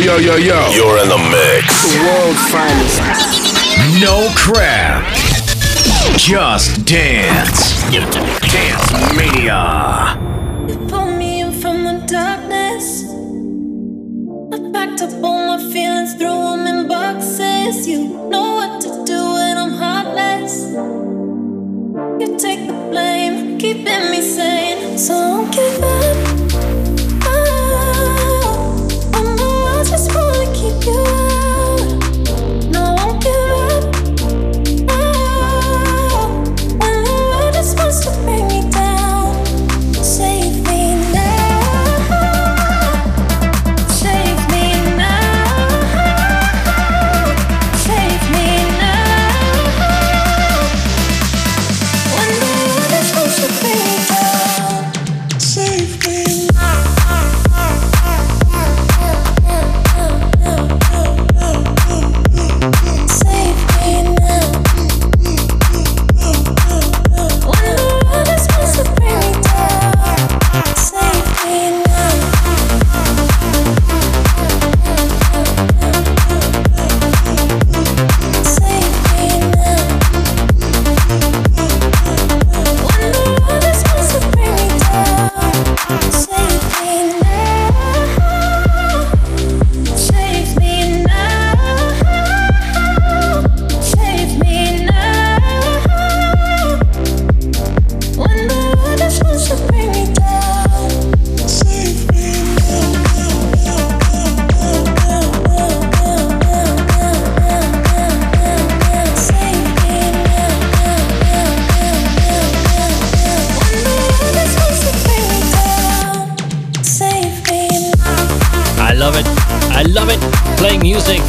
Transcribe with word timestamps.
yo, 0.00 0.16
yo, 0.16 0.36
yo. 0.36 0.70
You're 0.70 0.98
in 1.02 1.08
the 1.08 1.18
mix. 1.18 1.92
The 1.92 2.00
world's 2.04 2.50
finest. 2.50 3.00
No 4.00 4.32
crap. 4.34 5.04
Just 6.16 6.84
dance. 6.86 7.80
Dance 7.90 9.14
Mania. 9.14 10.16
You 10.68 10.76
pulled 10.88 11.16
me 11.18 11.42
in 11.42 11.52
from 11.52 11.84
the 11.84 12.04
darkness. 12.06 13.04
I 14.52 14.72
packed 14.72 15.02
up 15.02 15.22
all 15.22 15.56
my 15.56 15.58
feelings, 15.72 16.14
threw 16.14 16.28
them 16.28 16.66
in 16.66 16.88
boxes. 16.88 17.86
You 17.86 18.08
know 18.30 18.54
what 18.56 18.80
to 18.82 18.88
do 19.04 19.32
when 19.34 19.58
I'm 19.58 19.72
heartless. 19.72 20.72
You 22.20 22.38
take 22.38 22.66
the 22.66 22.88
blame, 22.90 23.58
keeping 23.58 24.10
me 24.10 24.22
sane. 24.22 24.96
So 24.96 25.14
don't 25.14 25.52
give 25.52 25.82
up. 25.82 25.99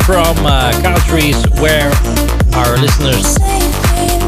From 0.04 0.46
uh, 0.46 0.72
countries 0.82 1.36
where 1.60 1.92
our 2.56 2.78
listeners 2.78 3.38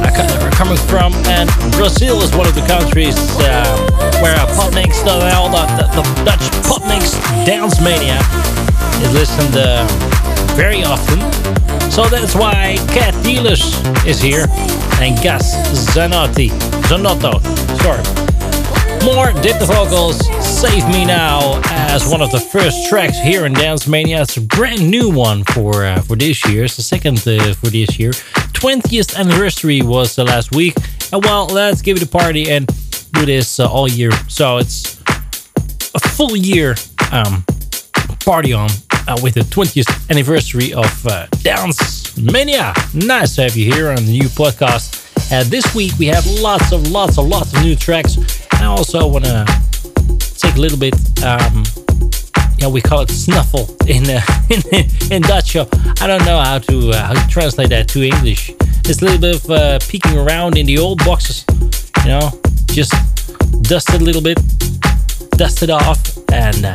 are 0.04 0.52
coming 0.52 0.78
from, 0.78 1.14
and 1.28 1.50
Brazil 1.74 2.22
is 2.22 2.36
one 2.36 2.48
of 2.48 2.56
the 2.56 2.66
countries 2.68 3.16
uh, 3.40 3.64
where 4.22 4.36
Podmix, 4.56 5.04
the, 5.04 5.20
the, 5.20 6.02
the 6.02 6.26
Dutch 6.26 6.40
Podmix 6.68 7.16
Dance 7.46 7.82
Mania 7.82 8.20
is 9.02 9.14
listened 9.14 9.56
uh, 9.56 9.86
very 10.56 10.84
often. 10.84 11.20
So 11.92 12.06
that's 12.06 12.36
why 12.36 12.76
Cat 12.90 13.14
Dealers 13.24 13.76
is 14.06 14.22
here 14.22 14.46
and 15.02 15.22
Gas 15.22 15.56
Zanotti, 15.94 16.50
Zanotto, 16.88 17.40
sorry. 17.82 18.23
More 19.04 19.34
dip 19.42 19.60
the 19.60 19.66
vocals, 19.66 20.18
Save 20.62 20.88
Me 20.88 21.04
Now 21.04 21.62
as 21.66 22.10
one 22.10 22.22
of 22.22 22.32
the 22.32 22.40
first 22.40 22.88
tracks 22.88 23.18
here 23.20 23.46
in 23.46 23.52
Dance 23.52 23.86
Mania. 23.86 24.22
It's 24.22 24.38
a 24.38 24.42
brand 24.42 24.90
new 24.90 25.10
one 25.10 25.44
for 25.44 25.84
uh, 25.84 26.00
for 26.02 26.16
this 26.16 26.46
year. 26.48 26.64
It's 26.64 26.78
the 26.78 26.84
second 26.84 27.18
uh, 27.28 27.54
for 27.54 27.68
this 27.68 28.00
year. 28.00 28.12
20th 28.12 29.18
anniversary 29.18 29.82
was 29.82 30.16
the 30.16 30.24
last 30.24 30.56
week. 30.56 30.76
And 31.12 31.24
well, 31.24 31.48
let's 31.48 31.82
give 31.82 31.98
it 31.98 32.04
a 32.04 32.08
party 32.08 32.50
and 32.50 32.66
do 33.12 33.26
this 33.26 33.60
uh, 33.60 33.70
all 33.70 33.90
year. 33.90 34.12
So 34.30 34.58
it's 34.58 35.02
a 35.94 36.00
full 36.00 36.38
year 36.38 36.76
um, 37.12 37.44
party 38.24 38.54
on 38.54 38.70
uh, 39.08 39.20
with 39.22 39.34
the 39.34 39.42
20th 39.42 40.10
anniversary 40.10 40.74
of 40.74 41.08
uh, 41.08 41.28
Dance 41.42 42.18
Mania. 42.18 42.74
Nice 42.94 43.36
to 43.36 43.44
have 43.44 43.56
you 43.58 43.72
here 43.72 43.90
on 43.90 43.98
the 43.98 44.12
new 44.12 44.30
podcast. 44.30 45.02
Uh, 45.32 45.44
this 45.46 45.76
week 45.76 45.92
we 46.00 46.06
have 46.06 46.26
lots 46.28 46.72
of 46.72 46.90
lots 46.90 47.18
of 47.18 47.28
lots 47.28 47.54
of 47.54 47.64
new 47.64 47.76
tracks. 47.76 48.16
I 48.64 48.68
also 48.68 49.06
want 49.06 49.26
to 49.26 49.46
take 50.40 50.56
a 50.56 50.60
little 50.60 50.80
bit 50.80 50.96
um, 51.22 51.66
yeah 52.60 52.70
we 52.70 52.82
call 52.82 53.02
it 53.02 53.10
snuffle 53.10 53.68
in 53.88 54.10
uh, 54.10 54.22
in, 54.72 55.12
in 55.12 55.22
Dutch 55.22 55.58
I 55.58 56.08
don't 56.08 56.24
know 56.26 56.40
how 56.40 56.60
to 56.60 56.92
uh, 56.92 57.08
how 57.08 57.14
to 57.14 57.28
translate 57.28 57.70
that 57.70 57.90
to 57.90 58.02
English. 58.02 58.52
It's 58.86 59.02
a 59.02 59.06
little 59.06 59.20
bit 59.20 59.36
of 59.36 59.52
uh, 59.52 59.80
peeking 59.90 60.18
around 60.18 60.58
in 60.58 60.66
the 60.66 60.78
old 60.78 61.00
boxes 61.00 61.46
you 62.06 62.12
know 62.12 62.32
just 62.68 62.94
dust 63.64 63.94
it 63.94 64.02
a 64.02 64.04
little 64.04 64.22
bit 64.22 64.40
dust 65.32 65.62
it 65.62 65.70
off 65.70 66.18
and 66.32 66.64
uh, 66.64 66.74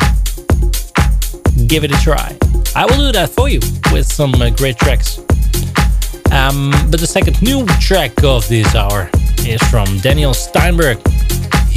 give 1.68 1.84
it 1.84 1.90
a 1.90 1.98
try. 2.02 2.36
I 2.76 2.84
will 2.84 2.98
do 2.98 3.12
that 3.12 3.30
for 3.30 3.48
you 3.48 3.60
with 3.92 4.06
some 4.06 4.34
uh, 4.34 4.50
great 4.50 4.76
tracks. 4.76 5.20
Um, 6.32 6.70
but 6.90 7.00
the 7.00 7.08
second 7.08 7.40
new 7.40 7.64
track 7.80 8.22
of 8.22 8.46
this 8.48 8.74
hour 8.74 9.08
is 9.46 9.62
from 9.70 9.86
Daniel 10.00 10.34
Steinberg 10.34 10.98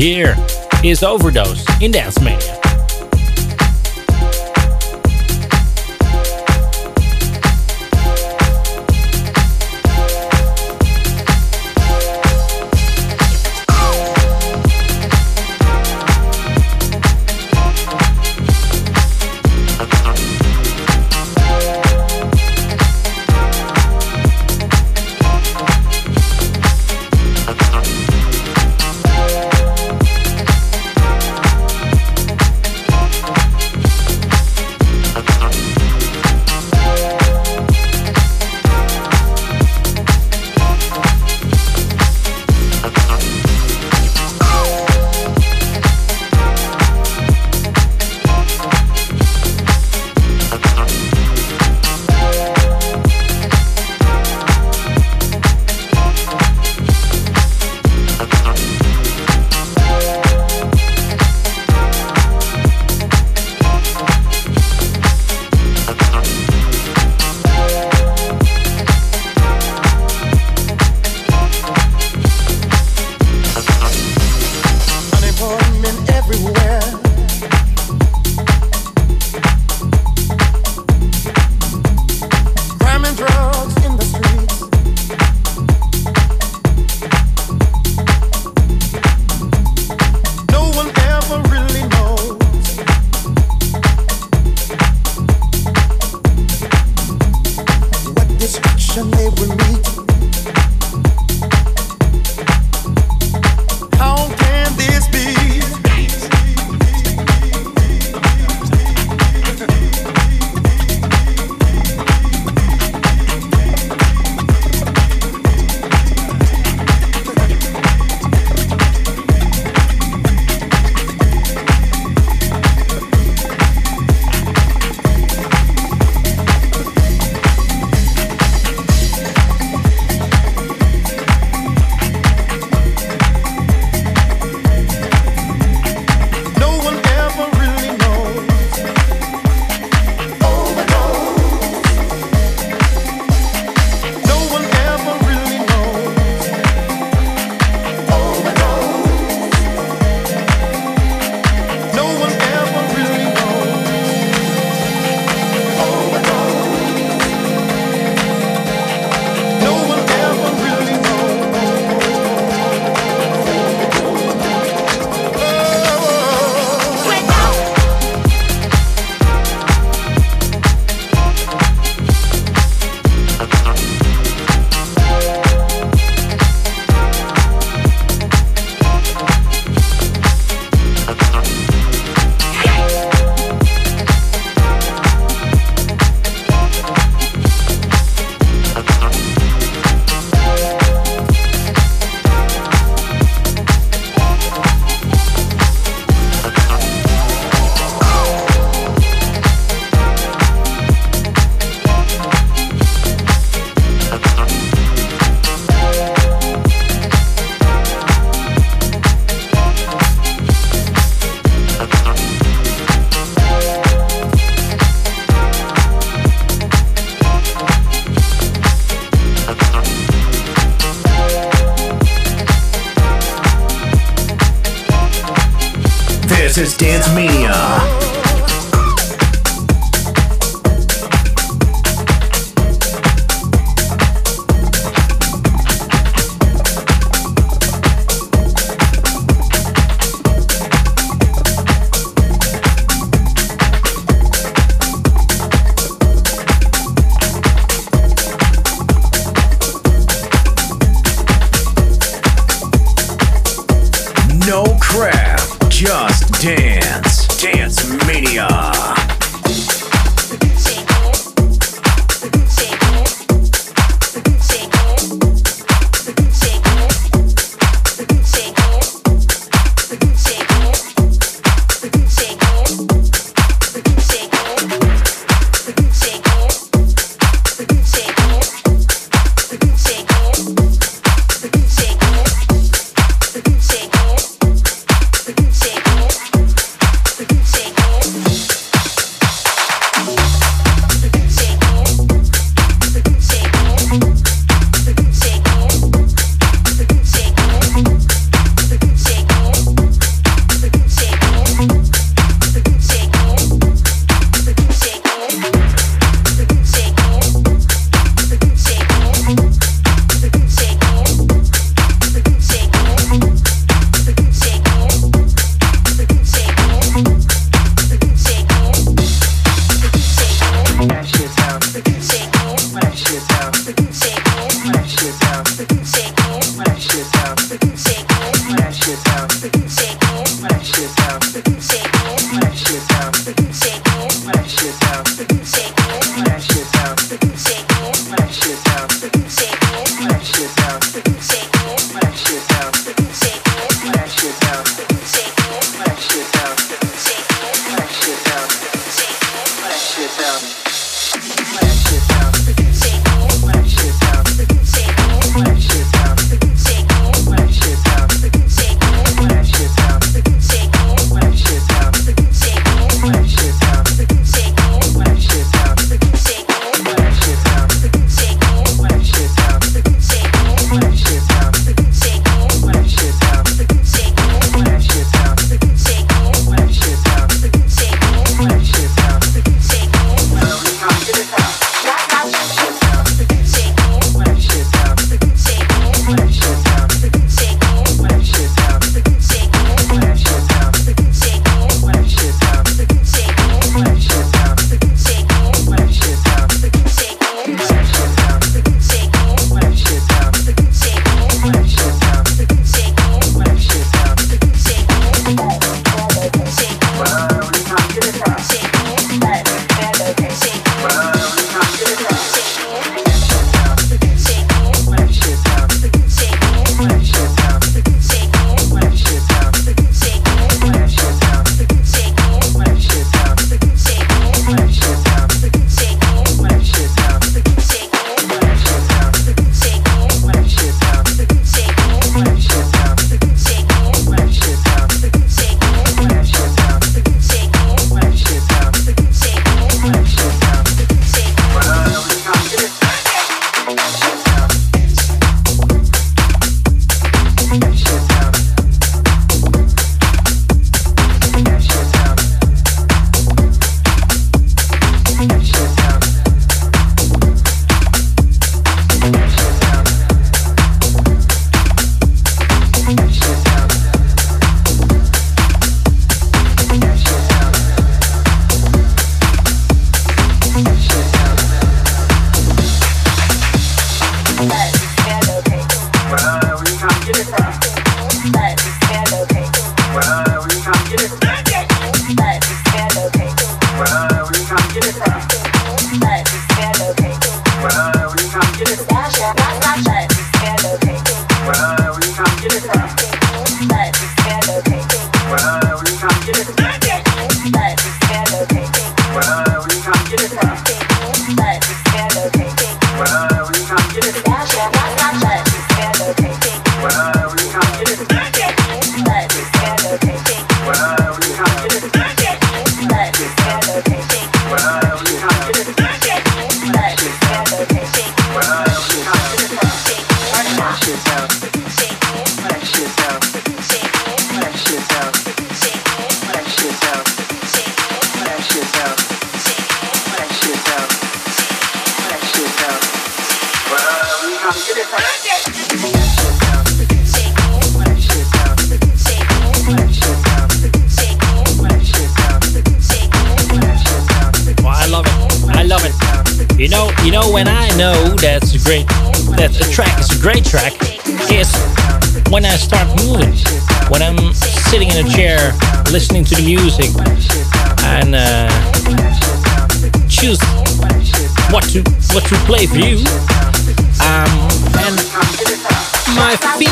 here 0.02 0.36
is 0.84 1.04
Overdose 1.04 1.64
in 1.80 1.92
Dance 1.92 2.20
Mania. 2.22 2.71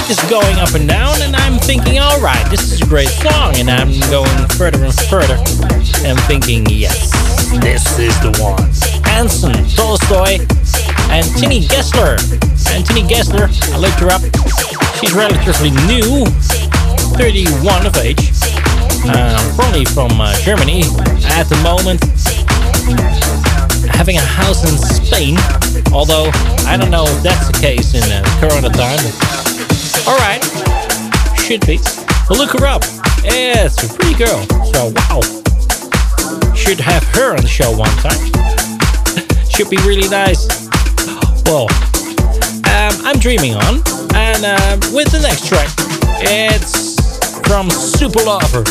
Is 0.07 0.19
going 0.29 0.55
up 0.59 0.73
and 0.75 0.87
down, 0.87 1.19
and 1.21 1.35
I'm 1.35 1.57
thinking, 1.57 1.99
all 1.99 2.21
right, 2.21 2.45
this 2.49 2.71
is 2.71 2.81
a 2.81 2.85
great 2.85 3.09
song, 3.09 3.57
and 3.57 3.69
I'm 3.69 3.89
going 4.11 4.47
further 4.55 4.83
and 4.83 4.93
further, 5.09 5.35
and 6.05 6.19
thinking, 6.29 6.65
yes, 6.69 7.11
this 7.59 7.97
is 7.97 8.13
the 8.21 8.31
one. 8.37 8.69
Hanson, 9.03 9.51
Tolstoy, 9.75 10.39
and 11.09 11.25
Tinny 11.35 11.65
Gessler. 11.65 12.21
And 12.71 12.85
Tinny 12.85 13.01
Gessler, 13.01 13.49
I 13.73 13.77
looked 13.77 13.99
her 13.99 14.13
up. 14.13 14.21
She's 15.01 15.13
relatively 15.13 15.71
new, 15.89 16.25
31 17.17 17.87
of 17.87 17.97
age, 17.97 18.29
um, 19.09 19.41
probably 19.55 19.85
from 19.85 20.21
uh, 20.21 20.33
Germany 20.41 20.83
at 21.33 21.49
the 21.49 21.59
moment 21.63 21.99
having 23.99 24.17
a 24.17 24.21
house 24.21 24.63
in 24.63 24.77
Spain. 24.77 25.35
Although 25.91 26.29
I 26.65 26.77
don't 26.77 26.91
know 26.91 27.03
if 27.05 27.23
that's 27.23 27.47
the 27.47 27.57
case 27.59 27.93
in 27.93 28.03
uh, 28.03 28.23
Corona 28.39 28.69
time. 28.69 29.38
All 30.09 30.17
right, 30.17 30.41
should 31.37 31.63
be. 31.67 31.77
Well, 32.27 32.39
look 32.39 32.57
her 32.59 32.65
up. 32.65 32.81
Yeah, 33.23 33.69
it's 33.69 33.83
a 33.83 33.93
pretty 33.93 34.17
girl. 34.17 34.41
So 34.73 34.91
wow, 34.95 35.21
should 36.55 36.79
have 36.79 37.03
her 37.13 37.35
on 37.35 37.43
the 37.43 37.47
show 37.47 37.69
one 37.69 37.93
time. 38.01 38.17
should 39.51 39.69
be 39.69 39.77
really 39.85 40.09
nice. 40.09 40.47
Well, 41.45 41.69
um, 42.73 43.05
I'm 43.05 43.19
dreaming 43.19 43.53
on, 43.53 43.83
and 44.15 44.45
uh, 44.45 44.77
with 44.91 45.11
the 45.11 45.19
next 45.21 45.45
track, 45.45 45.69
it's 46.25 46.97
from 47.47 47.69
Super 47.69 48.23
Lover. 48.23 48.63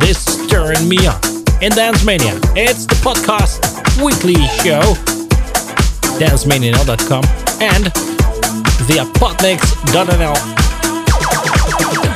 This 0.00 0.24
turn 0.48 0.88
me 0.88 1.06
on 1.06 1.20
in 1.62 1.70
Dance 1.70 2.04
Mania. 2.04 2.34
It's 2.56 2.84
the 2.84 2.96
podcast 2.96 3.62
weekly 4.02 4.34
show, 4.58 4.82
dancemania.com, 6.18 7.22
and 7.62 7.94
via 8.88 9.04
podmix.nl. 9.14 10.63
something 11.80 12.13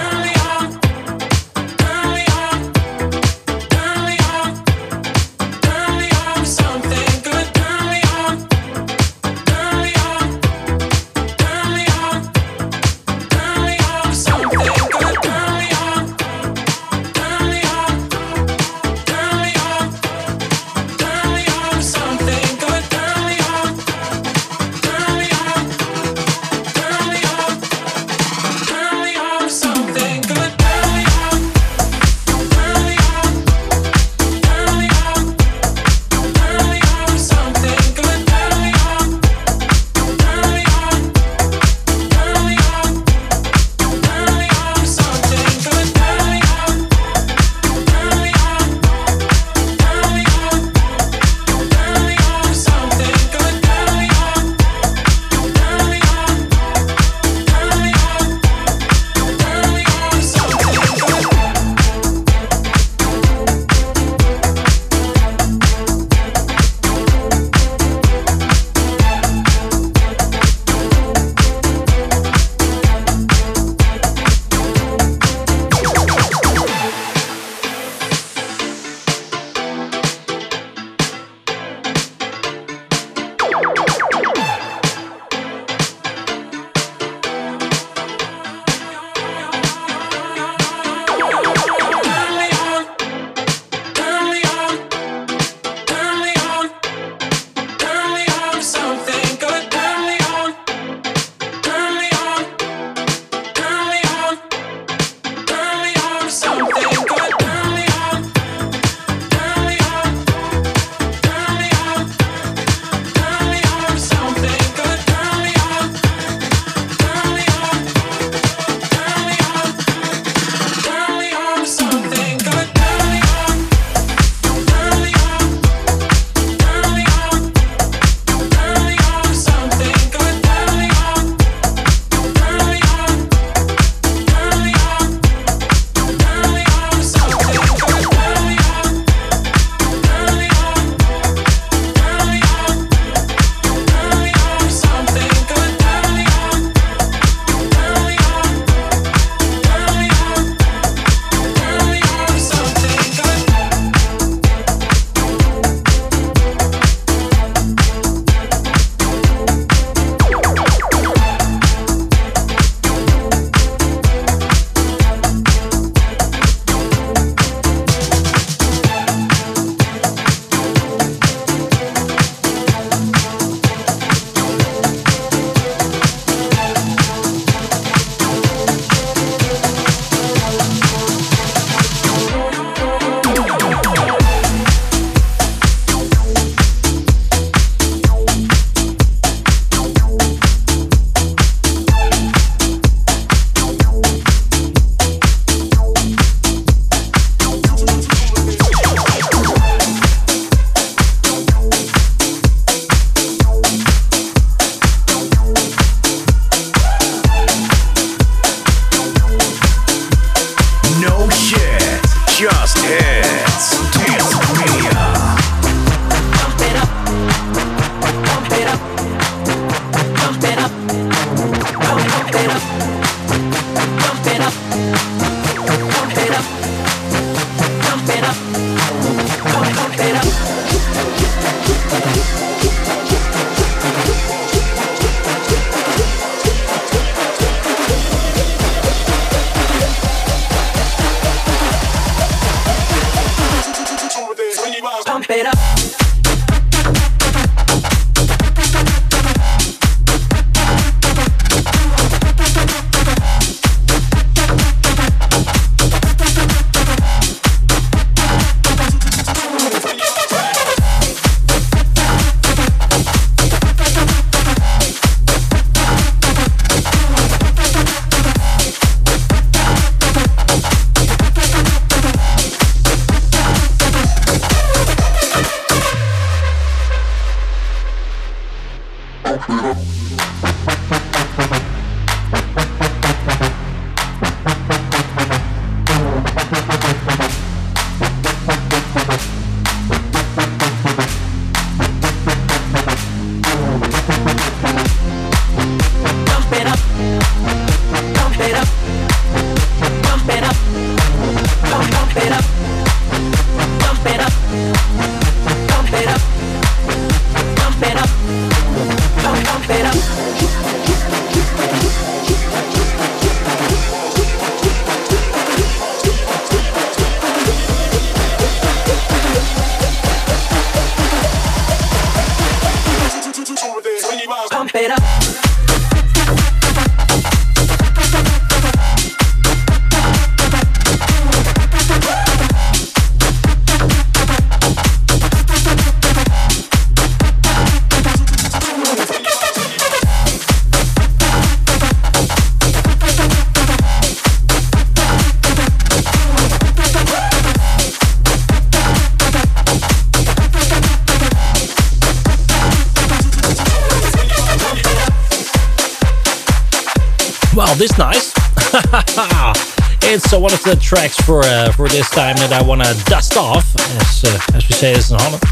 uh, 360.32 360.38
one 360.38 360.52
of 360.52 360.62
the 360.64 360.76
tracks 360.76 361.16
for 361.16 361.42
uh, 361.44 361.72
for 361.72 361.88
this 361.88 362.10
time 362.10 362.36
that 362.36 362.52
I 362.52 362.62
want 362.62 362.82
to 362.82 362.92
dust 363.04 363.36
off, 363.36 363.64
as 364.02 364.24
uh, 364.24 364.56
as 364.56 364.68
we 364.68 364.74
say 364.74 364.92
in 364.92 365.00
Holland. 365.08 365.42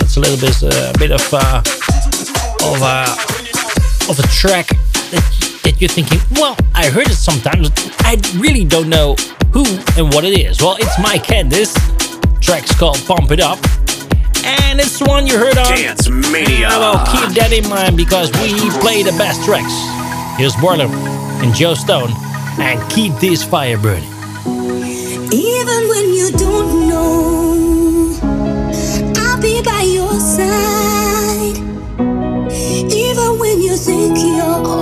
It's 0.00 0.16
a 0.16 0.20
little 0.20 0.40
bit 0.40 0.62
uh, 0.62 0.92
a 0.94 0.98
bit 0.98 1.10
of 1.10 1.22
uh, 1.32 1.60
of 2.64 2.80
a 2.80 3.04
uh, 3.04 4.08
of 4.08 4.18
a 4.18 4.26
track 4.28 4.68
that 5.10 5.24
that 5.64 5.80
you're 5.80 5.88
thinking, 5.88 6.20
well, 6.32 6.56
I 6.74 6.88
heard 6.88 7.08
it 7.08 7.16
sometimes. 7.16 7.70
I 8.00 8.16
really 8.36 8.64
don't 8.64 8.88
know 8.88 9.14
who 9.52 9.64
and 9.98 10.12
what 10.14 10.24
it 10.24 10.38
is. 10.38 10.60
Well, 10.60 10.76
it's 10.78 10.98
Mike 10.98 11.24
Candys. 11.24 11.74
Track's 12.40 12.74
called 12.78 13.02
Pump 13.06 13.30
It 13.30 13.40
Up. 13.40 13.58
And 14.44 14.80
it's 14.80 14.98
the 14.98 15.04
one 15.04 15.26
you 15.26 15.38
heard 15.38 15.58
on 15.58 15.76
Dance 15.76 16.08
Mania. 16.08 16.68
Well, 16.68 16.98
keep 17.06 17.34
that 17.36 17.52
in 17.52 17.68
mind 17.68 17.96
because 17.96 18.30
we 18.40 18.70
play 18.80 19.02
the 19.02 19.14
best 19.18 19.44
tracks. 19.44 19.74
Here's 20.38 20.56
Boiler 20.56 20.88
and 21.42 21.54
Joe 21.54 21.74
Stone 21.74 22.10
and 22.58 22.90
keep 22.90 23.12
this 23.14 23.42
fire 23.44 23.78
burning. 23.78 24.08
Even 25.32 25.88
when 25.88 26.12
you 26.12 26.30
don't 26.32 26.88
know, 26.88 28.18
I'll 29.16 29.40
be 29.40 29.62
by 29.62 29.82
your 29.82 30.18
side. 30.20 31.56
Even 32.92 33.38
when 33.38 33.62
you 33.62 33.76
think 33.76 34.18
you're 34.18 34.81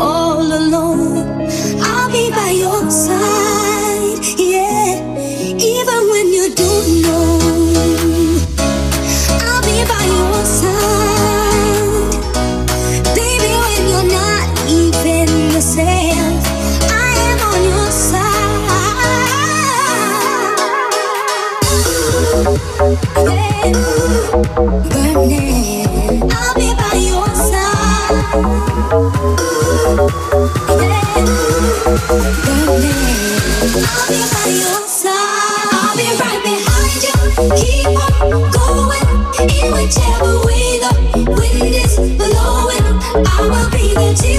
will 44.00 44.29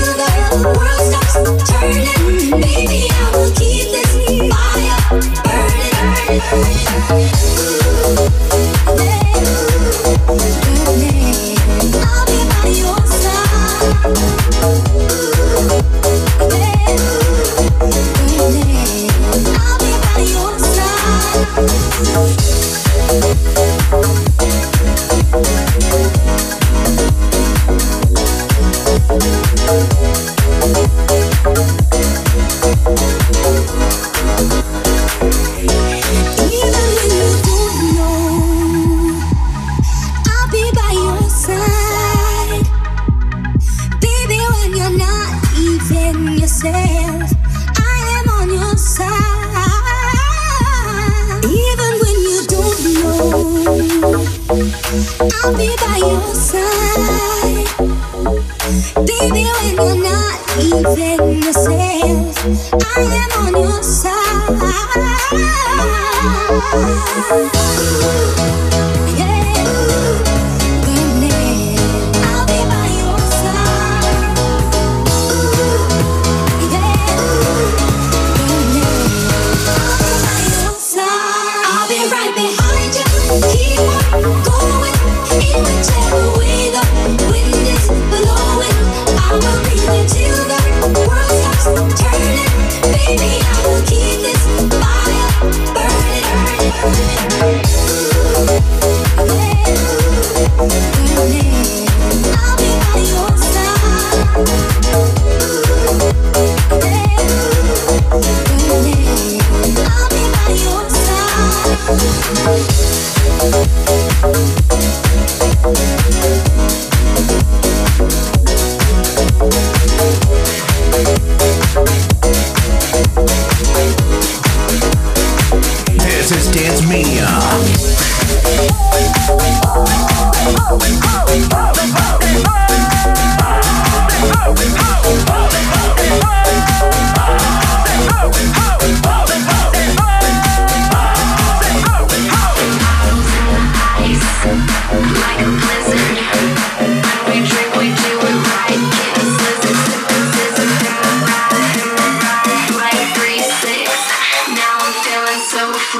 even 46.11 46.37
yourself, 46.37 47.31
I 47.77 47.95
am 48.17 48.27
on 48.39 48.49
your 48.49 48.75
side. 48.75 49.07
Even 51.45 51.91
when 52.01 52.15
you 52.27 52.39
don't 52.47 52.79
know, 52.95 53.33
I'll 55.43 55.53
be 55.57 55.69
by 55.77 55.97
your 55.97 56.35
side. 56.35 57.67
Baby, 59.07 59.43
when 59.55 59.75
you're 59.75 60.01
not 60.03 60.35
even 60.59 61.19
yourself, 61.43 62.37
I 62.73 63.01
am 63.23 63.31
on 63.45 63.53
your 63.61 63.81
side. 63.83 64.10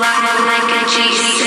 light 0.01 0.23
like 0.49 0.81
a 0.81 0.89
cheese. 0.89 1.40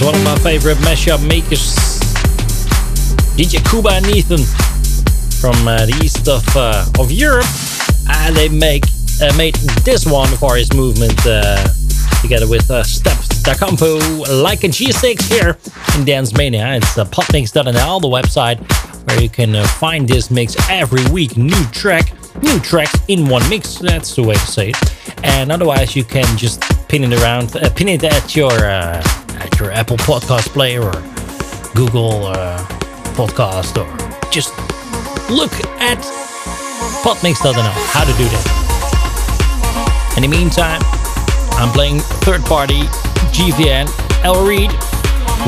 Favorite 0.00 0.78
mashup 0.78 1.20
makers, 1.28 1.76
DJ 3.36 3.62
Kuba 3.70 3.90
and 3.90 4.06
Neitan 4.06 4.40
from 5.38 5.68
uh, 5.68 5.84
the 5.84 5.92
east 6.02 6.26
of 6.26 6.42
uh, 6.56 6.86
of 6.98 7.12
Europe, 7.12 7.44
and 8.08 8.34
they 8.34 8.48
make 8.48 8.84
uh, 9.20 9.30
made 9.36 9.54
this 9.84 10.06
one 10.06 10.28
for 10.38 10.56
his 10.56 10.72
movement 10.72 11.14
uh, 11.26 11.68
together 12.22 12.48
with 12.48 12.70
uh, 12.70 12.82
Steps 12.82 13.28
Da 13.42 13.52
Campo, 13.52 13.98
like 14.32 14.64
a 14.64 14.68
G6 14.68 15.22
here 15.28 15.58
in 15.94 16.06
Dance 16.06 16.34
Mania. 16.34 16.76
It's 16.76 16.96
uh, 16.96 17.04
podmix.nl, 17.04 18.00
the 18.00 18.08
website 18.08 18.58
where 19.06 19.20
you 19.20 19.28
can 19.28 19.54
uh, 19.54 19.66
find 19.66 20.08
this 20.08 20.30
mix 20.30 20.56
every 20.70 21.04
week. 21.10 21.36
New 21.36 21.64
track, 21.72 22.14
new 22.42 22.58
tracks 22.60 22.98
in 23.08 23.28
one 23.28 23.46
mix. 23.50 23.74
That's 23.74 24.16
the 24.16 24.22
way 24.22 24.34
to 24.34 24.40
say 24.40 24.70
it. 24.70 25.24
And 25.24 25.52
otherwise, 25.52 25.94
you 25.94 26.04
can 26.04 26.38
just 26.38 26.62
pin 26.88 27.04
it 27.04 27.20
around, 27.20 27.50
pin 27.76 27.88
it 27.88 28.02
at 28.02 28.34
your 28.34 28.50
at 29.40 29.58
your 29.58 29.70
Apple 29.72 29.96
Podcast 29.98 30.48
player 30.48 30.82
or 30.82 30.92
Google 31.74 32.26
uh, 32.26 32.58
Podcast, 33.14 33.76
or 33.76 33.88
just 34.30 34.50
look 35.30 35.52
at 35.80 35.98
Podmix.nl 37.02 37.72
how 37.92 38.04
to 38.04 38.12
do 38.18 38.24
that. 38.24 40.14
In 40.16 40.22
the 40.22 40.28
meantime, 40.28 40.80
I'm 41.60 41.72
playing 41.72 42.00
third 42.24 42.42
party 42.42 42.82
GVN 43.32 43.88
L 44.24 44.44
Reed. 44.46 44.70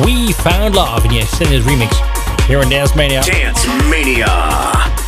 We 0.06 0.32
found 0.32 0.74
love 0.74 1.04
in 1.04 1.10
the 1.12 1.20
extended 1.20 1.62
remix 1.62 1.92
here 2.46 2.60
in 2.60 2.68
Dance 2.68 2.96
Mania. 2.96 3.22
Dance 3.22 3.66
Mania. 3.90 5.01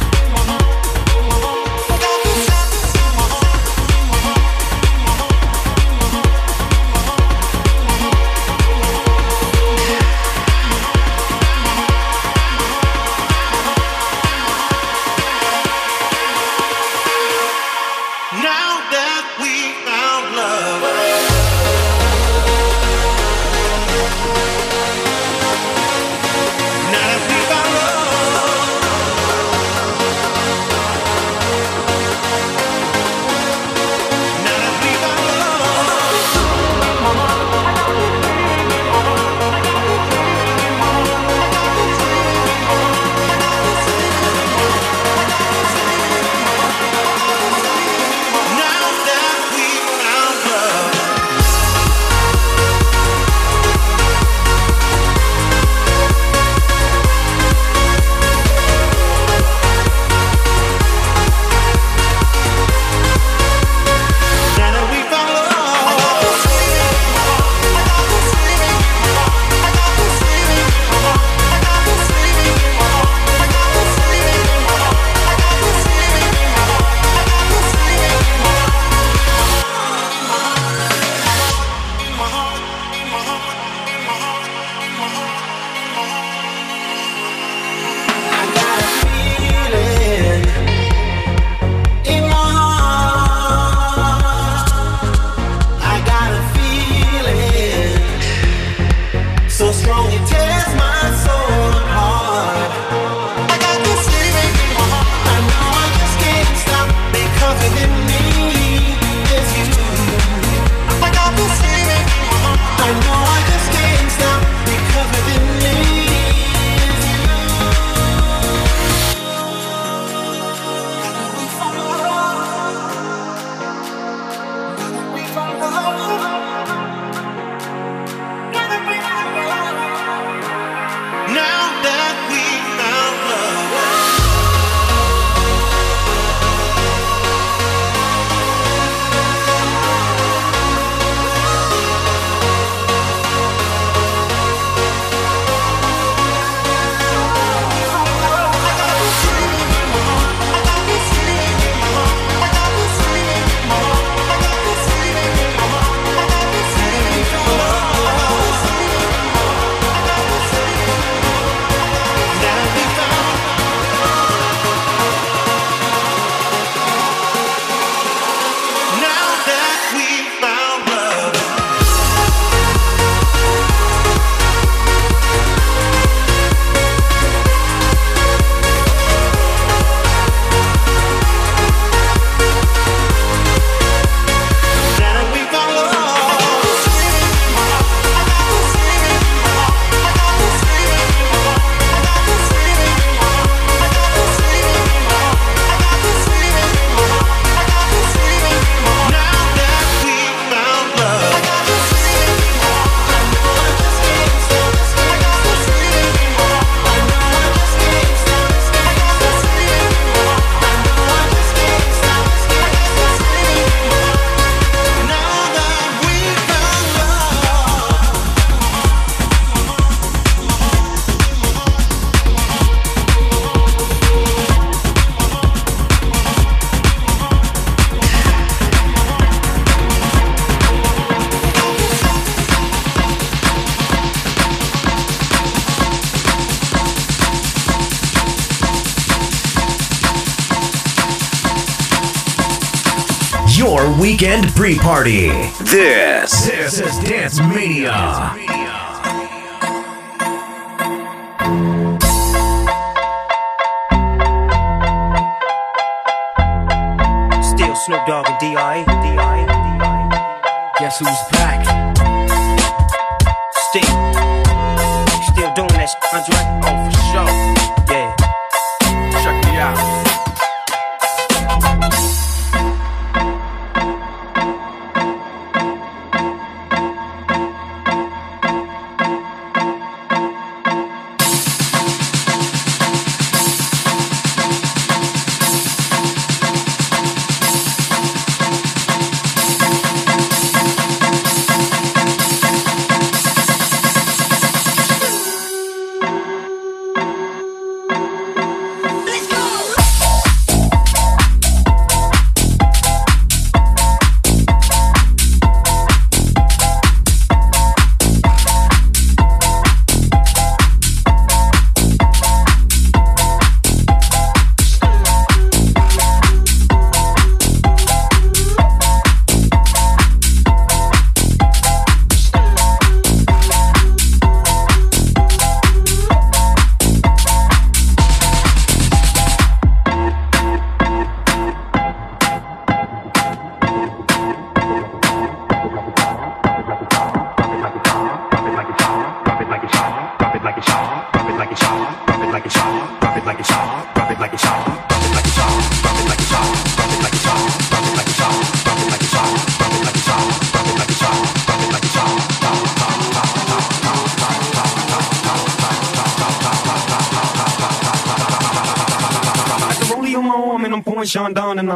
Pre-party. 244.65 245.29
This, 245.61 246.47
this 246.47 246.81
is 246.81 246.99
Dance 247.01 247.39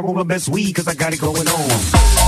roll 0.09 0.17
the 0.17 0.25
best 0.25 0.49
weed 0.49 0.73
cause 0.75 0.89
I 0.89 0.95
got 0.95 1.13
it 1.13 1.21
going 1.21 1.47
on. 1.49 2.19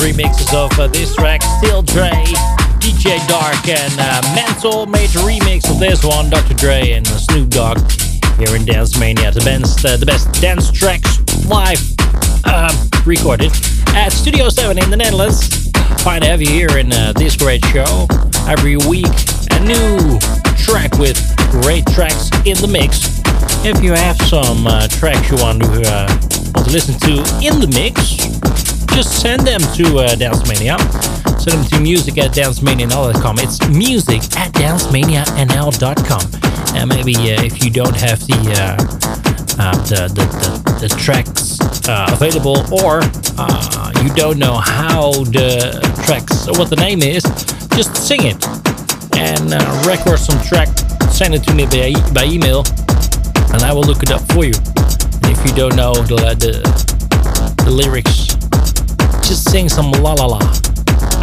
remixes 0.00 0.54
of 0.54 0.78
uh, 0.78 0.86
this 0.88 1.14
track. 1.14 1.42
Still 1.42 1.82
Dre, 1.82 2.24
DJ 3.00 3.26
Dark, 3.28 3.66
and 3.66 3.94
uh, 3.98 4.20
Mental 4.34 4.84
made 4.84 5.08
a 5.16 5.20
remix 5.20 5.70
of 5.70 5.78
this 5.78 6.04
one. 6.04 6.28
Dr. 6.28 6.52
Dre 6.52 6.90
and 6.90 7.06
Snoop 7.06 7.48
Dogg 7.48 7.78
here 8.36 8.54
in 8.54 8.66
Dance 8.66 9.00
Mania. 9.00 9.30
The 9.30 9.40
best, 9.40 9.82
uh, 9.86 9.96
the 9.96 10.04
best 10.04 10.30
dance 10.42 10.70
tracks 10.70 11.18
live 11.46 11.80
uh, 12.44 12.70
recorded 13.06 13.52
at 13.96 14.10
Studio 14.10 14.50
7 14.50 14.76
in 14.76 14.90
the 14.90 14.98
Netherlands. 14.98 15.70
Fine 16.02 16.20
to 16.20 16.26
have 16.26 16.42
you 16.42 16.50
here 16.50 16.76
in 16.76 16.92
uh, 16.92 17.14
this 17.16 17.36
great 17.36 17.64
show. 17.72 18.06
Every 18.46 18.76
week, 18.76 19.08
a 19.50 19.60
new 19.64 20.18
track 20.60 20.98
with 20.98 21.16
great 21.64 21.86
tracks 21.96 22.28
in 22.44 22.60
the 22.60 22.68
mix. 22.70 23.22
If 23.64 23.82
you 23.82 23.92
have 23.92 24.20
some 24.28 24.66
uh, 24.66 24.88
tracks 24.88 25.30
you 25.30 25.38
want 25.38 25.62
to, 25.62 25.68
want 26.54 26.66
to 26.66 26.70
listen 26.70 27.00
to 27.08 27.12
in 27.40 27.60
the 27.64 27.70
mix, 27.72 28.16
just 28.94 29.22
send 29.22 29.46
them 29.46 29.60
to 29.76 30.00
uh, 30.00 30.14
Dance 30.16 30.46
Mania. 30.46 30.76
Send 31.40 31.64
them 31.64 31.70
to 31.70 31.80
music 31.80 32.18
at 32.18 32.32
dancemania.com. 32.32 33.38
It's 33.38 33.66
music 33.68 34.20
at 34.36 34.52
dancemania.nl.com. 34.52 36.76
And 36.76 36.86
maybe 36.86 37.14
uh, 37.14 37.42
if 37.42 37.64
you 37.64 37.70
don't 37.70 37.96
have 37.96 38.20
the 38.26 38.36
uh, 38.60 38.76
uh 39.58 39.72
the, 39.88 40.08
the, 40.12 40.20
the, 40.20 40.60
the, 40.80 40.88
tracks 41.00 41.58
uh, 41.88 42.08
available 42.12 42.58
or 42.84 43.00
uh, 43.38 43.90
you 44.04 44.12
don't 44.12 44.38
know 44.38 44.58
how 44.58 45.12
the 45.32 45.80
tracks, 46.04 46.46
or 46.46 46.52
what 46.58 46.68
the 46.68 46.76
name 46.76 47.00
is, 47.00 47.22
just 47.74 47.96
sing 47.96 48.24
it 48.24 48.36
and 49.16 49.54
record 49.86 50.18
some 50.18 50.38
track. 50.44 50.68
Send 51.08 51.34
it 51.34 51.42
to 51.44 51.54
me 51.54 51.64
by, 51.64 51.94
by 52.12 52.24
email 52.24 52.66
and 53.54 53.62
I 53.62 53.72
will 53.72 53.84
look 53.84 54.02
it 54.02 54.10
up 54.10 54.20
for 54.32 54.44
you. 54.44 54.52
And 55.24 55.32
if 55.32 55.42
you 55.46 55.54
don't 55.56 55.74
know 55.74 55.94
the, 55.94 56.36
the, 56.36 56.60
the 57.64 57.70
lyrics, 57.70 58.26
just 59.26 59.50
sing 59.50 59.70
some 59.70 59.90
La 59.92 60.12
La 60.12 60.26
La. 60.26 60.59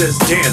Is 0.00 0.18
Dance 0.18 0.47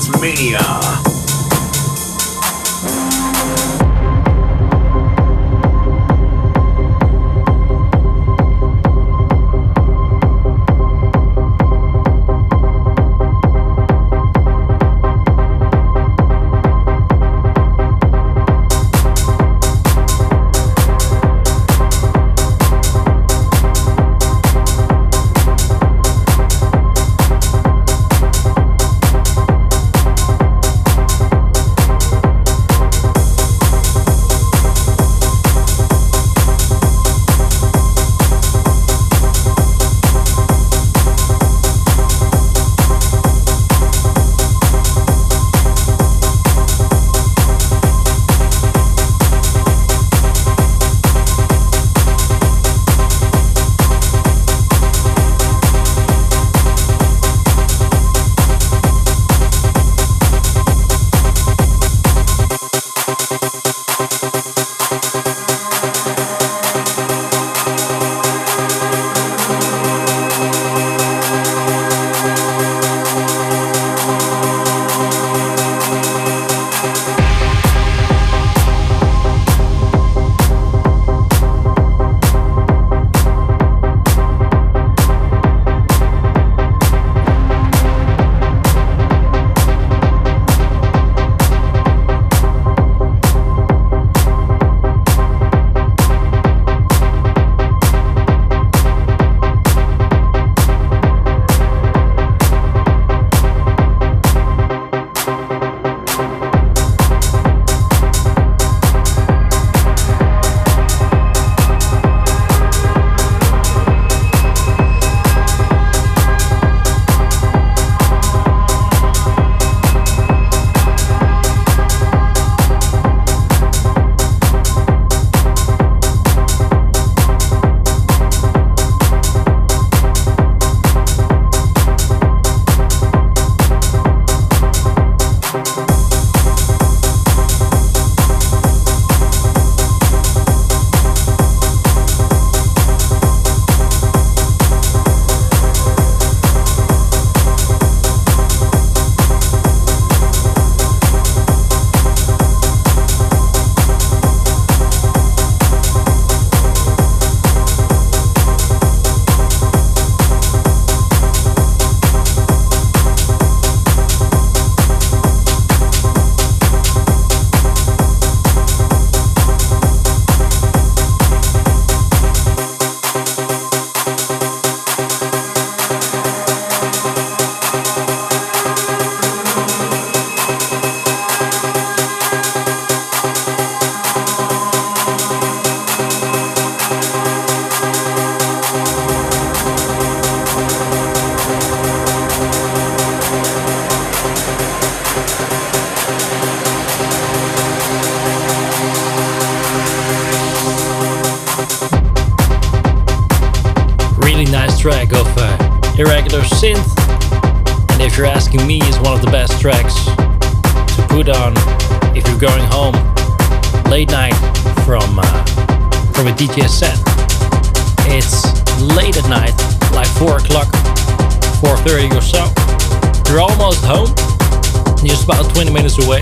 about 225.98 226.04
20 226.04 226.08
away, 226.08 226.22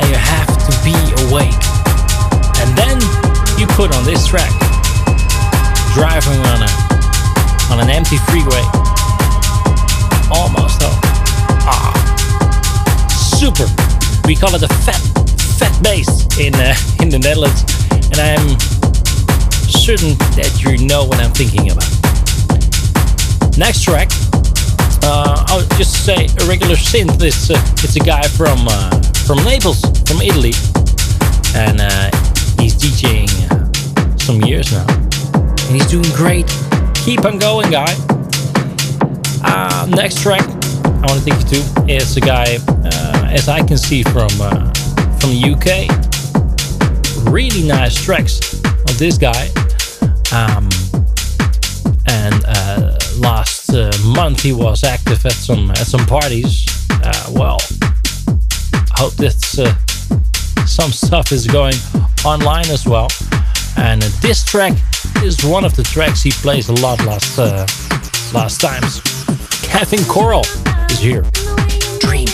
and 0.00 0.08
you 0.10 0.16
have 0.18 0.50
to 0.66 0.72
be 0.82 0.94
awake. 1.28 1.54
And 2.58 2.70
then 2.76 2.98
you 3.58 3.66
put 3.74 3.94
on 3.94 4.04
this 4.04 4.26
track, 4.26 4.50
driving 5.94 6.40
on 6.50 6.62
a 6.62 6.70
on 7.70 7.80
an 7.80 7.90
empty 7.90 8.18
freeway, 8.28 8.62
almost 10.30 10.82
home. 10.82 10.98
Ah, 11.64 11.94
super. 13.08 13.66
We 14.26 14.34
call 14.34 14.54
it 14.54 14.62
a 14.62 14.68
fat 14.82 15.00
fat 15.58 15.82
bass 15.82 16.26
in 16.38 16.54
uh, 16.54 16.74
in 17.00 17.08
the 17.08 17.18
Netherlands, 17.18 17.62
and 18.10 18.18
I'm 18.18 18.58
certain 19.70 20.16
that 20.36 20.62
you 20.62 20.86
know 20.86 21.04
what 21.04 21.20
I'm 21.20 21.32
thinking 21.32 21.70
about. 21.70 21.71
Just 25.82 26.04
say 26.04 26.26
a 26.26 26.46
regular 26.46 26.76
synth. 26.76 27.20
It's, 27.22 27.50
uh, 27.50 27.54
it's 27.82 27.96
a 27.96 28.00
guy 28.00 28.22
from 28.22 28.68
uh, 28.68 28.90
from 29.26 29.38
Naples, 29.44 29.80
from 30.06 30.22
Italy, 30.22 30.52
and 31.56 31.80
uh, 31.80 32.08
he's 32.60 32.76
DJing 32.76 33.26
uh, 33.50 34.16
some 34.16 34.40
years 34.42 34.70
now, 34.70 34.86
and 35.66 35.74
he's 35.74 35.86
doing 35.90 36.08
great. 36.14 36.46
Keep 37.04 37.24
on 37.24 37.36
going, 37.36 37.68
guy. 37.72 37.92
Uh, 39.42 39.88
next 39.90 40.22
track 40.22 40.46
I 40.84 41.04
want 41.08 41.18
to 41.18 41.24
take 41.24 41.40
you 41.40 41.48
to 41.50 41.92
is 41.92 42.16
a 42.16 42.20
guy, 42.20 42.58
as 43.32 43.48
I 43.48 43.66
can 43.66 43.76
see 43.76 44.04
from 44.04 44.30
from 45.18 45.30
the 45.34 45.42
UK. 45.52 45.90
Really 47.32 47.66
nice 47.66 48.00
tracks 48.00 48.38
of 48.88 48.98
this 48.98 49.18
guy. 49.18 49.48
Um, 50.30 50.68
and 52.06 52.44
uh, 52.46 52.98
last 53.18 53.51
uh, 53.51 53.51
month 54.04 54.42
he 54.42 54.52
was 54.52 54.84
active 54.84 55.24
at 55.26 55.32
some 55.32 55.70
at 55.70 55.86
some 55.86 56.06
parties. 56.06 56.66
Uh, 56.90 57.30
well, 57.32 57.58
hope 58.94 59.14
that 59.16 59.36
uh, 59.58 59.74
some 60.66 60.92
stuff 60.92 61.32
is 61.32 61.46
going 61.46 61.74
online 62.24 62.68
as 62.70 62.86
well. 62.86 63.08
And 63.76 64.02
this 64.22 64.44
track 64.44 64.74
is 65.22 65.44
one 65.44 65.64
of 65.64 65.74
the 65.76 65.82
tracks 65.82 66.22
he 66.22 66.30
plays 66.30 66.68
a 66.68 66.74
lot 66.74 67.04
last 67.04 67.38
uh, 67.38 67.66
last 68.32 68.60
times. 68.60 69.00
Kevin 69.62 70.04
Coral 70.04 70.44
is 70.90 70.98
here. 70.98 71.24
Kevin 72.00 72.31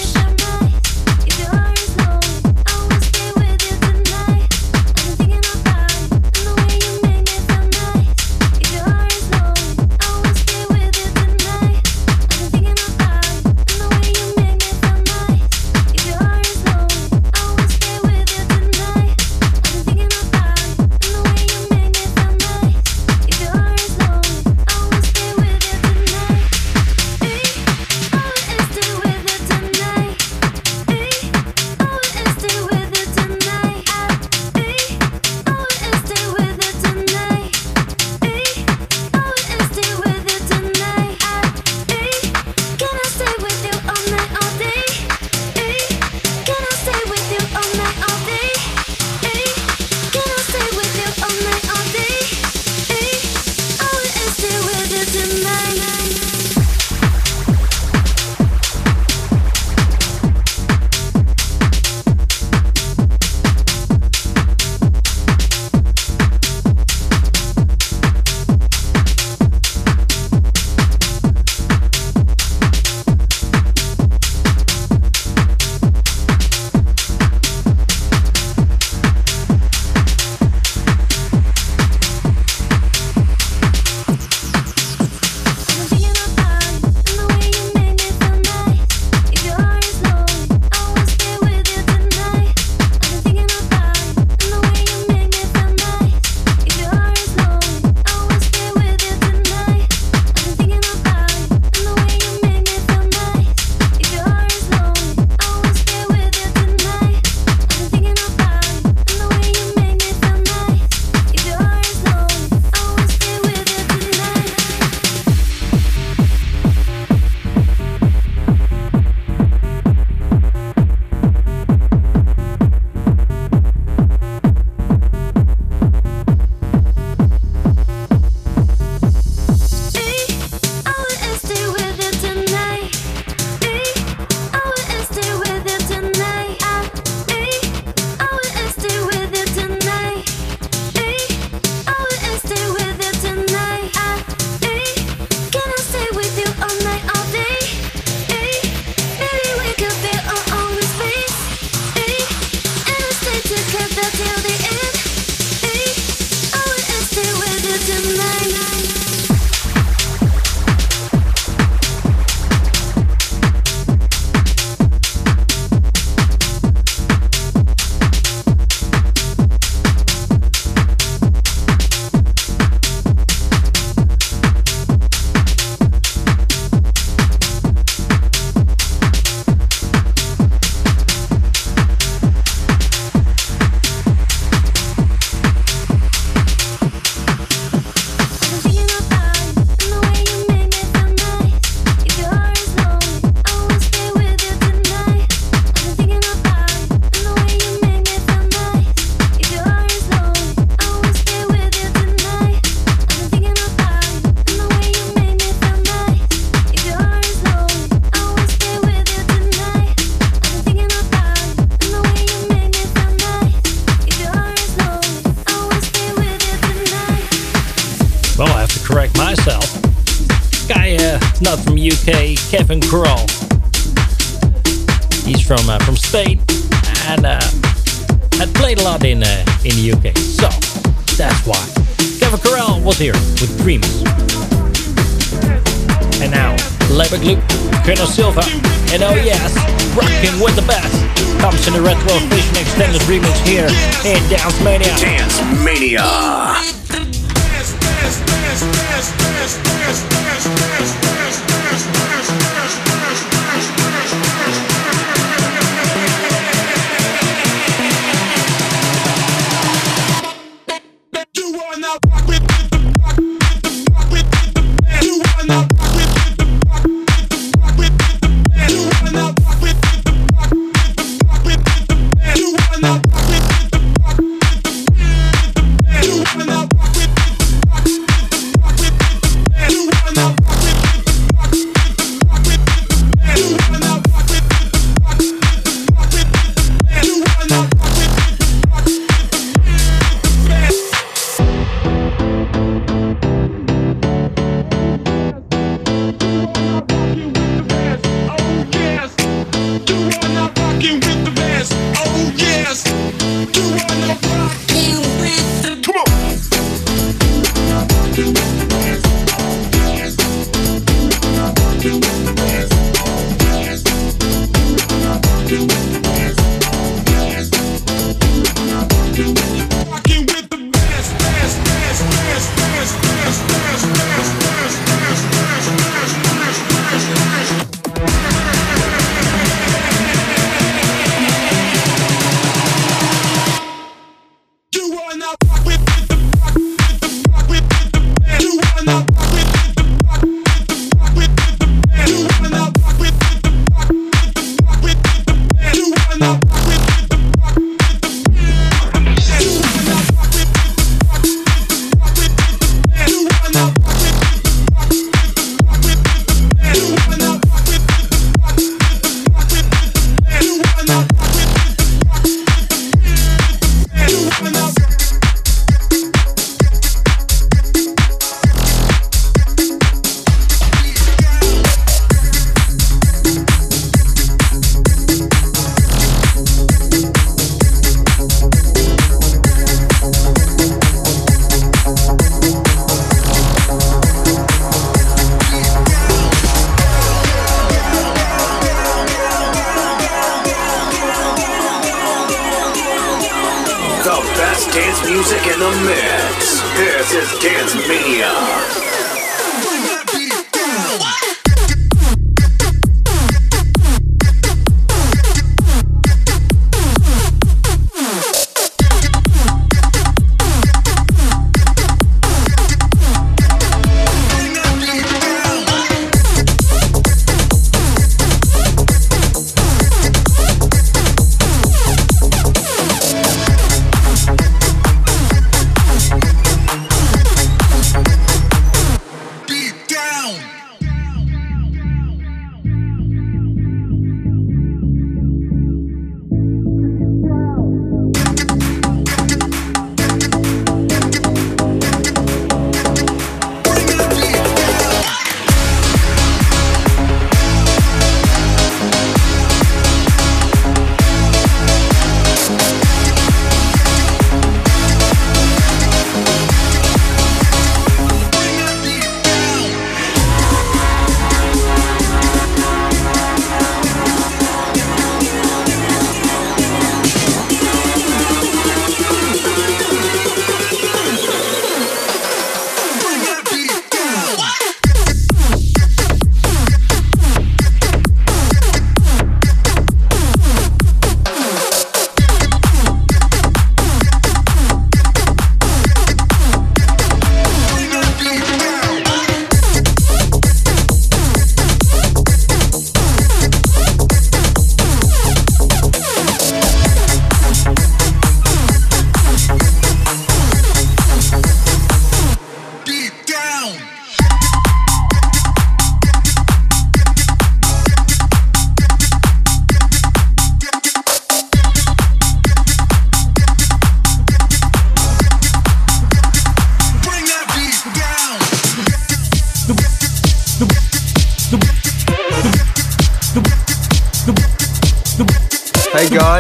best 394.39 394.71
dance 394.71 395.03
music 395.11 395.45
in 395.49 395.59
the 395.59 395.71
mix. 395.85 396.61
This 396.79 397.13
is 397.13 397.39
Dance 397.41 397.75
Mania. 397.89 398.88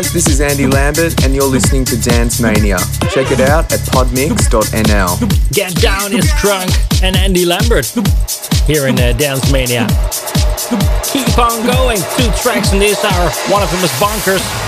Guys, 0.02 0.12
this 0.12 0.28
is 0.28 0.40
Andy 0.40 0.66
Lambert, 0.68 1.24
and 1.24 1.34
you're 1.34 1.44
listening 1.44 1.84
to 1.84 2.00
Dance 2.00 2.40
Mania. 2.40 2.78
Check 3.10 3.32
it 3.32 3.40
out 3.40 3.72
at 3.72 3.80
podmix.nl. 3.90 5.52
Get 5.52 5.74
Down 5.74 6.12
is 6.12 6.30
Drunk 6.40 6.70
and 7.02 7.16
Andy 7.16 7.44
Lambert 7.44 7.86
here 8.64 8.86
in 8.86 8.96
uh, 9.00 9.12
Dance 9.14 9.50
Mania. 9.50 9.88
Keep 11.02 11.36
on 11.38 11.66
going. 11.66 11.98
Two 12.16 12.30
tracks 12.40 12.72
in 12.72 12.78
this 12.78 13.04
hour. 13.04 13.30
One 13.50 13.62
of 13.62 13.70
them 13.72 13.82
is 13.82 13.90
Bonkers. 13.98 14.67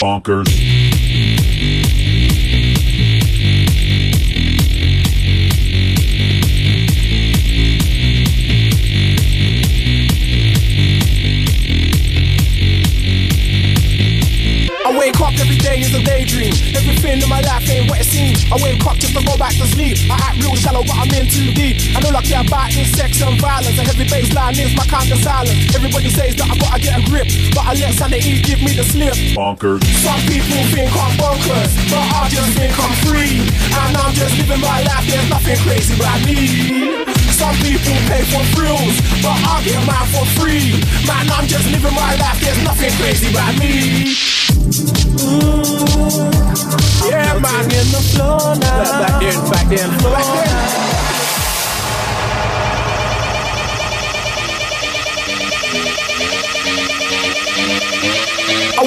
Bonkers. 0.00 0.79
Is 15.70 15.94
a 15.94 16.02
daydream. 16.02 16.50
Everything 16.74 17.22
in 17.22 17.28
my 17.30 17.40
life 17.46 17.62
ain't 17.70 17.88
what 17.88 18.02
it 18.02 18.04
seems. 18.10 18.42
I 18.50 18.58
wake 18.58 18.82
up 18.84 18.98
just 18.98 19.14
to 19.14 19.22
go 19.22 19.38
back 19.38 19.54
to 19.54 19.64
sleep. 19.70 19.96
I 20.10 20.18
act 20.18 20.42
real 20.42 20.58
shallow, 20.58 20.82
but 20.82 20.98
I'm 20.98 21.08
in 21.14 21.30
too 21.30 21.54
deep. 21.54 21.94
And 21.94 22.04
all 22.04 22.16
I 22.16 22.22
care 22.26 22.42
about 22.42 22.74
is 22.74 22.90
sex 22.90 23.22
and 23.22 23.40
violence. 23.40 23.78
A 23.78 23.86
heavy 23.86 24.04
bassline 24.04 24.58
is 24.58 24.74
my 24.74 24.84
kind 24.90 25.06
of 25.06 25.22
silence. 25.22 25.70
Everybody 25.70 26.10
says 26.10 26.34
that 26.42 26.50
I 26.50 26.58
gotta 26.58 26.80
get 26.82 26.98
a 26.98 27.02
grip, 27.06 27.30
but 27.54 27.70
I 27.70 27.78
let 27.78 27.94
sanity 27.94 28.42
give 28.42 28.60
me 28.66 28.74
the 28.74 28.82
slip. 28.82 29.14
Bonkers. 29.38 29.86
Some 30.02 30.20
people 30.26 30.58
think 30.74 30.90
I'm 30.90 31.14
bonkers, 31.14 31.72
but 31.86 32.02
I 32.18 32.26
just 32.28 32.50
think 32.58 32.74
I'm 32.74 32.94
free. 33.06 33.46
And 33.70 33.94
I'm 33.94 34.12
just 34.12 34.36
living 34.42 34.60
my 34.60 34.82
life, 34.82 35.06
there's 35.06 35.30
nothing 35.30 35.58
crazy 35.62 35.94
about 35.94 36.18
me. 36.26 37.09
Some 37.40 37.56
people 37.56 37.96
pay 38.12 38.22
for 38.28 38.44
thrills, 38.52 39.00
but 39.22 39.32
I 39.32 39.62
get 39.64 39.80
mine 39.86 40.06
for 40.12 40.26
free. 40.36 40.76
Man, 41.08 41.24
I'm 41.32 41.46
just 41.46 41.64
living 41.70 41.94
my 41.94 42.14
life, 42.16 42.38
there's 42.38 42.62
nothing 42.62 42.92
crazy 43.00 43.30
about 43.30 43.56
me. 43.58 44.12
Mm. 45.16 46.30
Yeah, 47.08 47.38
man, 47.40 47.64
in 47.64 47.88
the 47.96 48.02
floor 48.12 48.56
now. 48.56 49.00
Back 49.00 49.20
there, 49.22 49.40
back 49.50 49.68
there, 49.68 49.88
back 50.04 50.26
there. 50.34 51.19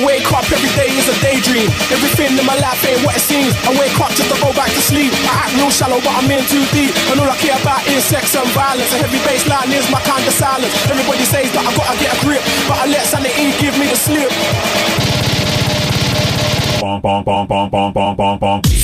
Wake 0.03 0.27
up 0.35 0.43
every 0.51 0.67
day 0.75 0.91
is 0.99 1.07
a 1.07 1.15
daydream. 1.23 1.71
Everything 1.87 2.35
in 2.35 2.45
my 2.45 2.59
life 2.59 2.83
ain't 2.83 2.99
what 3.07 3.15
it 3.15 3.23
seems. 3.23 3.55
I 3.63 3.71
wake 3.79 3.95
up 4.03 4.11
just 4.11 4.27
to 4.27 4.37
go 4.43 4.51
back 4.51 4.67
to 4.67 4.81
sleep. 4.83 5.15
I 5.31 5.47
act 5.47 5.55
real 5.55 5.71
shallow, 5.71 6.03
but 6.03 6.11
I'm 6.11 6.27
in 6.27 6.43
too 6.51 6.63
deep. 6.75 6.91
And 7.07 7.23
all 7.23 7.31
I 7.31 7.37
care 7.39 7.55
about 7.55 7.87
is 7.87 8.03
sex 8.03 8.35
and 8.35 8.47
violence. 8.51 8.91
A 8.91 8.99
heavy 8.99 9.19
bassline 9.23 9.71
is 9.71 9.87
my 9.87 10.03
kind 10.03 10.27
of 10.27 10.33
silence. 10.35 10.75
Everybody 10.91 11.23
says 11.23 11.47
that 11.55 11.63
I 11.63 11.71
gotta 11.71 11.95
get 12.03 12.11
a 12.11 12.19
grip, 12.19 12.43
but 12.67 12.83
I 12.83 12.85
let 12.91 13.07
sanity 13.07 13.55
give 13.63 13.79
me 13.79 13.87
the 13.87 13.95
slip. 13.95 15.02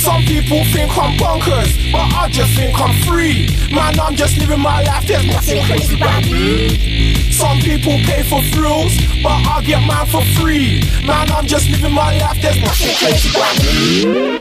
Some 0.00 0.22
people 0.22 0.64
think 0.72 0.90
I'm 0.96 1.16
bonkers, 1.18 1.92
but 1.92 2.12
I 2.14 2.28
just 2.30 2.54
think 2.54 2.78
I'm 2.78 2.94
free. 3.02 3.48
Man, 3.72 3.98
I'm 4.00 4.14
just 4.14 4.38
living 4.38 4.60
my 4.60 4.82
life, 4.82 5.06
there's 5.06 5.26
nothing 5.26 5.62
crazy 5.64 5.96
about 5.96 6.24
me. 6.24 7.30
Some 7.32 7.58
people 7.58 7.98
pay 8.04 8.22
for 8.22 8.42
thrills, 8.52 8.96
but 9.22 9.32
I 9.46 9.62
get 9.64 9.86
mine 9.86 10.06
for 10.06 10.24
free. 10.40 10.82
Man, 11.06 11.30
I'm 11.30 11.46
just 11.46 11.68
living 11.68 11.92
my 11.92 12.18
life, 12.18 12.40
there's 12.40 12.60
nothing 12.60 12.94
crazy 12.96 13.28
about 13.30 13.58
me. 13.58 14.38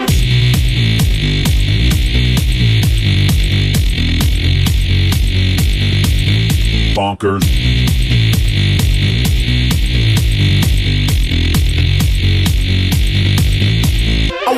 Bonkers. 6.95 7.43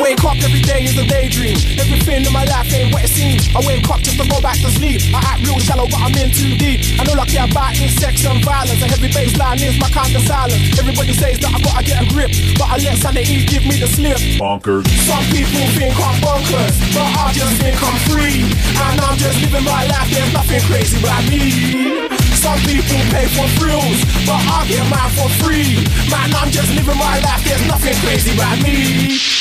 Wake 0.02 0.24
up 0.26 0.38
every 0.42 0.62
day 0.62 0.84
is 0.84 0.98
a 0.98 1.06
daydream. 1.06 1.58
Everything 1.78 2.26
in 2.26 2.34
my 2.34 2.44
life 2.46 2.74
ain't 2.74 2.92
what 2.92 3.06
it 3.06 3.14
seems. 3.14 3.48
I 3.56 3.62
wake 3.62 3.88
up 3.88 4.02
just 4.02 4.18
to 4.18 4.28
go 4.28 4.42
back 4.42 4.58
to 4.58 4.70
sleep. 4.74 5.00
I 5.14 5.22
act 5.22 5.46
real 5.46 5.60
shallow, 5.60 5.86
but 5.86 6.02
I'm 6.02 6.14
in 6.18 6.34
too 6.34 6.58
deep. 6.58 6.82
I 7.00 7.06
care 7.32 7.48
about 7.48 7.80
is 7.80 7.96
sex 7.96 8.26
and 8.28 8.44
violence. 8.44 8.82
A 8.84 8.88
heavy 8.92 9.08
bassline 9.08 9.64
is 9.64 9.80
my 9.80 9.88
kind 9.90 10.12
of 10.12 10.22
silence. 10.28 10.60
Everybody 10.76 11.14
says 11.16 11.40
that 11.40 11.52
I 11.56 11.60
gotta 11.64 11.84
get 11.88 12.04
a 12.04 12.06
grip, 12.12 12.32
but 12.60 12.68
I 12.68 12.76
let 12.84 13.00
sanity 13.00 13.48
give 13.48 13.64
me 13.64 13.80
the 13.80 13.88
slip. 13.88 14.20
Bonkers. 14.36 14.84
Some 15.08 15.24
people 15.32 15.64
think 15.80 15.96
I'm 15.96 16.18
bonkers, 16.20 16.76
but 16.92 17.08
I 17.08 17.32
just 17.32 17.56
think 17.64 17.80
I'm 17.80 17.98
free. 18.12 18.52
And 18.84 19.00
I'm 19.00 19.16
just 19.16 19.40
living 19.40 19.64
my 19.64 19.88
life, 19.88 20.12
there's 20.12 20.34
nothing 20.36 20.62
crazy 20.68 21.00
about 21.00 21.24
me. 21.32 22.12
Some 22.36 22.60
people 22.68 23.00
pay 23.16 23.32
for 23.32 23.48
thrills, 23.56 24.00
but 24.28 24.42
I 24.44 24.68
get 24.68 24.84
mine 24.92 25.12
for 25.16 25.30
free. 25.40 25.88
Man, 26.12 26.36
I'm 26.36 26.52
just 26.52 26.68
living 26.76 27.00
my 27.00 27.16
life, 27.24 27.42
there's 27.48 27.64
nothing 27.66 27.96
crazy 28.04 28.36
about 28.36 28.60
me. 28.60 29.41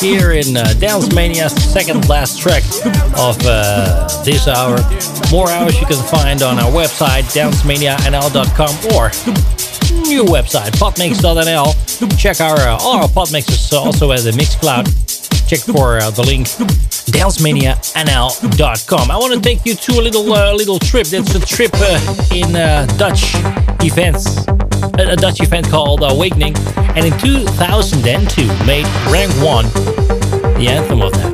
here 0.00 0.32
in 0.32 0.56
uh, 0.56 0.72
Dance 0.74 1.12
Mania's 1.14 1.52
second 1.52 2.08
last 2.08 2.40
track 2.40 2.62
of 3.16 3.36
uh, 3.44 4.22
this 4.24 4.46
hour. 4.46 4.78
More 5.30 5.50
hours 5.50 5.78
you 5.80 5.86
can 5.86 6.02
find 6.06 6.42
on 6.42 6.58
our 6.58 6.70
website, 6.70 7.24
dancemanianl.com 7.34 8.94
or 8.94 9.10
new 10.08 10.24
website, 10.24 10.70
podmix.nl. 10.78 12.18
Check 12.18 12.40
our 12.40 12.56
uh, 12.56 12.78
all 12.80 13.02
our 13.02 13.08
podmixes 13.08 13.72
also 13.72 14.12
at 14.12 14.20
the 14.20 14.30
Mixcloud. 14.30 14.86
Check 15.48 15.60
for 15.60 15.98
uh, 15.98 16.10
the 16.10 16.22
link 16.22 16.46
dancemanianl.com. 17.10 19.10
I 19.10 19.16
want 19.16 19.34
to 19.34 19.40
take 19.40 19.64
you 19.64 19.74
to 19.74 19.92
a 19.92 20.02
little 20.02 20.32
uh, 20.32 20.54
little 20.54 20.78
trip. 20.78 21.06
That's 21.08 21.34
a 21.34 21.40
trip 21.40 21.72
uh, 21.74 21.98
in 22.34 22.54
uh, 22.54 22.86
Dutch 22.98 23.32
events, 23.82 24.44
a, 24.82 25.16
Dutch 25.16 25.40
event 25.40 25.68
called 25.68 26.02
Awakening, 26.02 26.56
and 26.96 27.04
in 27.04 27.16
2002 27.18 28.46
made 28.64 28.86
Rank 29.10 29.32
One 29.42 29.66
the 30.58 30.66
anthem 30.66 31.02
of 31.02 31.12
that. 31.12 31.32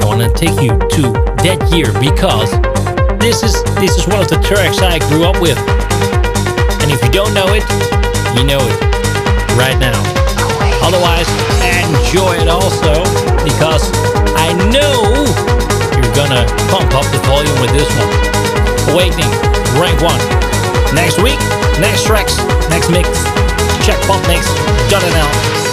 I 0.00 0.06
want 0.06 0.22
to 0.22 0.30
take 0.30 0.54
you 0.62 0.78
to 0.78 1.02
that 1.42 1.58
year 1.74 1.90
because 1.98 2.50
this 3.18 3.42
is 3.42 3.58
this 3.82 3.98
is 3.98 4.06
one 4.06 4.22
of 4.22 4.28
the 4.30 4.38
tracks 4.46 4.78
I 4.78 5.02
grew 5.10 5.26
up 5.26 5.42
with, 5.42 5.58
and 6.82 6.90
if 6.90 7.02
you 7.02 7.10
don't 7.10 7.34
know 7.34 7.50
it, 7.50 7.66
you 8.38 8.46
know 8.46 8.62
it 8.62 8.78
right 9.58 9.78
now. 9.82 9.98
Otherwise, 10.86 11.26
enjoy 11.82 12.38
it 12.38 12.48
also 12.48 13.02
because 13.42 13.90
I 14.38 14.54
know 14.70 15.02
you're 15.98 16.14
gonna 16.14 16.46
pump 16.70 16.94
up 16.94 17.06
the 17.10 17.18
volume 17.26 17.58
with 17.58 17.74
this 17.74 17.90
one. 17.98 18.94
Awakening, 18.94 19.30
rank 19.82 19.98
one. 19.98 20.53
Next 20.94 21.20
week, 21.20 21.38
next 21.80 22.06
tracks, 22.06 22.38
next 22.70 22.88
mix. 22.90 23.08
Check 23.84 23.98
podmix.nl. 24.06 25.63